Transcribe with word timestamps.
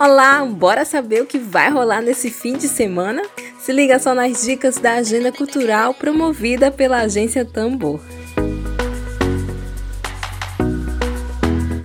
Olá, 0.00 0.44
bora 0.44 0.84
saber 0.84 1.22
o 1.22 1.26
que 1.26 1.38
vai 1.40 1.68
rolar 1.70 2.00
nesse 2.00 2.30
fim 2.30 2.56
de 2.56 2.68
semana? 2.68 3.20
Se 3.58 3.72
liga 3.72 3.98
só 3.98 4.14
nas 4.14 4.42
dicas 4.44 4.78
da 4.78 4.92
agenda 4.92 5.32
cultural 5.32 5.92
promovida 5.92 6.70
pela 6.70 6.98
agência 6.98 7.44
Tambor. 7.44 7.98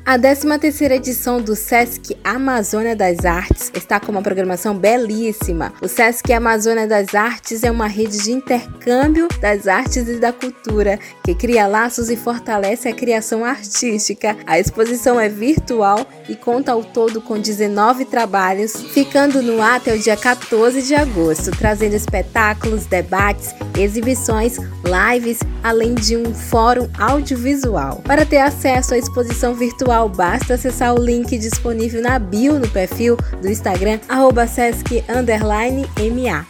A 0.05 0.20
13ª 0.20 0.92
edição 0.92 1.42
do 1.42 1.56
Sesc 1.56 2.17
Amazônia 2.26 2.94
das 2.94 3.24
Artes 3.24 3.72
está 3.74 4.01
com 4.01 4.12
uma 4.12 4.22
programação 4.22 4.78
belíssima. 4.78 5.72
O 5.81 5.87
Sesc 5.87 6.33
Amazônia 6.33 6.86
das 6.86 7.15
Artes 7.15 7.63
é 7.63 7.72
uma 7.72 7.87
rede 7.87 8.22
de 8.22 8.33
intercâmbio 8.33 9.29
das 9.40 9.65
artes 9.65 10.10
e 10.10 10.19
da 10.19 10.33
cultura 10.33 11.00
que 11.24 11.33
cria 11.33 11.68
laços 11.68 12.10
e 12.10 12.18
fortalece 12.18 12.90
a 12.90 12.94
criação 12.94 13.46
artística. 13.46 14.36
A 14.46 14.60
exposição 14.60 15.18
é 15.18 15.29
virtual 15.29 16.05
e 16.27 16.35
conta 16.35 16.73
ao 16.73 16.84
todo 16.84 17.22
com 17.22 17.40
19 17.40 18.04
trabalhos, 18.04 18.74
ficando 18.74 19.41
no 19.41 19.62
ar 19.62 19.77
até 19.77 19.94
o 19.94 19.99
dia 19.99 20.18
14 20.18 20.82
de 20.82 20.96
agosto, 20.96 21.49
trazendo 21.52 21.96
espetáculos, 21.96 22.85
debates, 22.85 23.55
exibições, 23.80 24.58
lives, 24.84 25.40
além 25.63 25.96
de 25.96 26.18
um 26.18 26.34
fórum 26.35 26.90
audiovisual. 26.99 28.02
Para 28.04 28.26
ter 28.26 28.40
acesso 28.40 28.94
à 28.94 28.98
exposição 28.98 29.54
virtual 29.54 29.94
basta 30.09 30.53
acessar 30.53 30.93
o 30.93 30.99
link 30.99 31.38
disponível 31.38 32.02
na 32.02 32.20
bio 32.20 32.59
no 32.59 32.67
perfil 32.67 33.17
do 33.41 33.49
Instagram, 33.49 33.99
arroba 34.07 34.45
sesc__ma. 34.45 36.45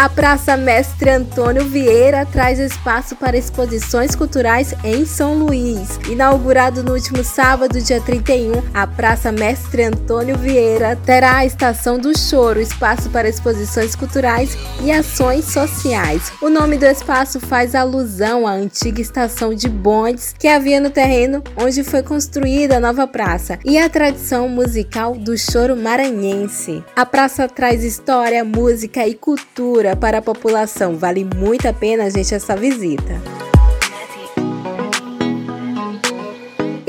A 0.00 0.08
Praça 0.08 0.56
Mestre 0.56 1.10
Antônio 1.10 1.62
Vieira 1.66 2.24
traz 2.24 2.58
espaço 2.58 3.14
para 3.14 3.36
exposições 3.36 4.14
culturais 4.14 4.74
em 4.82 5.04
São 5.04 5.34
Luís. 5.34 6.00
Inaugurado 6.08 6.82
no 6.82 6.94
último 6.94 7.22
sábado, 7.22 7.78
dia 7.78 8.00
31, 8.00 8.62
a 8.72 8.86
Praça 8.86 9.30
Mestre 9.30 9.84
Antônio 9.84 10.38
Vieira 10.38 10.96
terá 11.04 11.36
a 11.36 11.44
Estação 11.44 11.98
do 11.98 12.18
Choro, 12.18 12.62
espaço 12.62 13.10
para 13.10 13.28
exposições 13.28 13.94
culturais 13.94 14.56
e 14.82 14.90
ações 14.90 15.44
sociais. 15.44 16.32
O 16.40 16.48
nome 16.48 16.78
do 16.78 16.86
espaço 16.86 17.38
faz 17.38 17.74
alusão 17.74 18.46
à 18.46 18.52
antiga 18.52 19.02
estação 19.02 19.54
de 19.54 19.68
bondes 19.68 20.34
que 20.38 20.48
havia 20.48 20.80
no 20.80 20.88
terreno 20.88 21.44
onde 21.58 21.84
foi 21.84 22.02
construída 22.02 22.78
a 22.78 22.80
nova 22.80 23.06
praça 23.06 23.58
e 23.66 23.76
a 23.76 23.86
tradição 23.86 24.48
musical 24.48 25.14
do 25.14 25.36
choro 25.36 25.76
maranhense. 25.76 26.82
A 26.96 27.04
praça 27.04 27.46
traz 27.46 27.84
história, 27.84 28.42
música 28.42 29.06
e 29.06 29.14
cultura 29.14 29.89
para 29.96 30.18
a 30.18 30.22
população. 30.22 30.96
Vale 30.96 31.24
muito 31.24 31.66
a 31.66 31.72
pena, 31.72 32.10
gente, 32.10 32.34
essa 32.34 32.56
visita. 32.56 33.49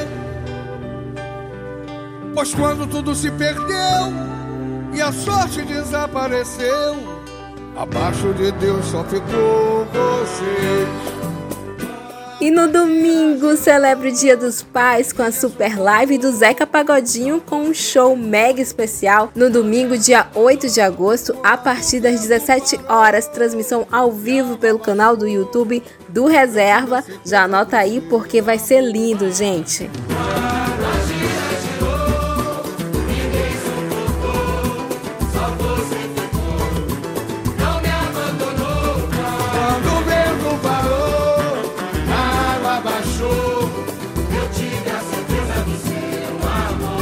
Pois 2.41 2.55
quando 2.55 2.87
tudo 2.87 3.13
se 3.13 3.29
perdeu 3.29 4.11
e 4.95 4.99
a 4.99 5.11
sorte 5.11 5.61
desapareceu, 5.61 6.97
abaixo 7.77 8.33
de 8.33 8.51
Deus 8.53 8.83
só 8.85 9.03
ficou 9.03 9.85
você. 9.93 10.87
E 12.41 12.49
no 12.49 12.67
domingo 12.67 13.55
celebra 13.55 14.09
o 14.09 14.11
Dia 14.11 14.35
dos 14.35 14.63
Pais 14.63 15.13
com 15.13 15.21
a 15.21 15.31
super 15.31 15.79
live 15.79 16.17
do 16.17 16.31
Zeca 16.31 16.65
Pagodinho 16.65 17.39
com 17.41 17.61
um 17.61 17.75
show 17.75 18.17
mega 18.17 18.59
especial 18.59 19.31
no 19.35 19.47
domingo, 19.47 19.95
dia 19.95 20.25
8 20.33 20.67
de 20.67 20.81
agosto, 20.81 21.37
a 21.43 21.55
partir 21.55 21.99
das 21.99 22.21
17 22.21 22.79
horas, 22.89 23.27
transmissão 23.27 23.85
ao 23.91 24.11
vivo 24.11 24.57
pelo 24.57 24.79
canal 24.79 25.15
do 25.15 25.27
YouTube 25.27 25.83
do 26.09 26.25
Reserva. 26.25 27.03
Já 27.23 27.43
anota 27.43 27.77
aí 27.77 28.01
porque 28.01 28.41
vai 28.41 28.57
ser 28.57 28.81
lindo, 28.81 29.31
gente. 29.31 29.87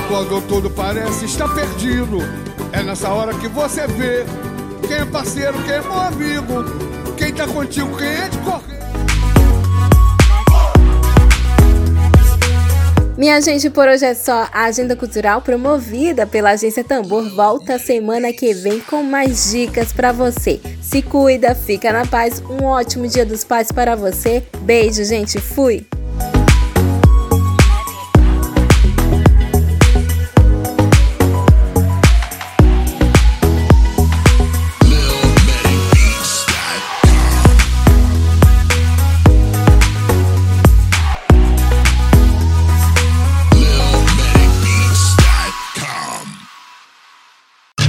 Quando 0.10 0.42
tudo 0.48 0.72
parece 0.72 1.26
estar 1.26 1.48
perdido, 1.54 2.18
é 2.74 2.82
nessa 2.82 3.10
hora 3.10 3.32
que 3.32 3.48
você 3.48 3.86
vê 3.86 4.26
quem 4.88 4.98
é 4.98 5.06
parceiro, 5.06 5.54
quem 5.64 5.76
é 5.76 5.82
meu 5.82 6.00
amigo, 6.00 6.66
quem 7.16 7.32
tá 7.32 7.48
contigo, 7.48 7.96
quem 7.96 8.08
é 8.08 8.28
de 8.28 8.38
correr. 8.40 8.80
Minha 13.16 13.40
gente, 13.40 13.70
por 13.70 13.88
hoje 13.88 14.04
é 14.04 14.16
só. 14.16 14.50
A 14.52 14.64
agenda 14.64 14.96
cultural 14.96 15.44
promovida 15.44 16.26
pela 16.26 16.52
agência 16.52 16.84
Tambor 16.84 17.30
volta 17.36 17.78
semana 17.78 18.34
que 18.34 18.52
vem 18.52 18.80
com 18.80 19.04
mais 19.04 19.52
dicas 19.52 19.94
para 19.94 20.12
você. 20.12 20.60
Se 20.82 21.04
cuida, 21.04 21.54
fica 21.54 21.94
na 21.94 22.08
paz. 22.08 22.42
Um 22.50 22.64
ótimo 22.64 23.08
Dia 23.08 23.26
dos 23.26 23.44
Pais 23.44 23.72
para 23.72 23.96
você. 23.96 24.42
Beijo, 24.64 25.04
gente. 25.04 25.40
Fui. 25.40 25.86